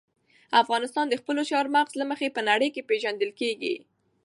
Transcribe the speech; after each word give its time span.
افغانستان 0.61 1.05
د 1.09 1.13
خپلو 1.21 1.41
چار 1.51 1.65
مغز 1.75 1.93
له 2.01 2.05
مخې 2.11 2.27
په 2.35 2.41
نړۍ 2.49 2.69
کې 2.75 2.87
پېژندل 2.89 3.31
کېږي. 3.39 3.75